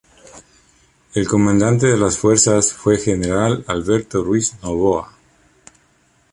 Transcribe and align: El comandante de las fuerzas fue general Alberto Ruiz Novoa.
El 1.13 1.27
comandante 1.27 1.85
de 1.85 1.95
las 1.95 2.17
fuerzas 2.17 2.73
fue 2.73 2.97
general 2.97 3.63
Alberto 3.67 4.23
Ruiz 4.23 4.51
Novoa. 4.63 5.13